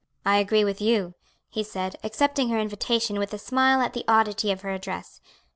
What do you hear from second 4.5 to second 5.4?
of her address.